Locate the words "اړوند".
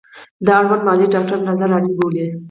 0.59-0.81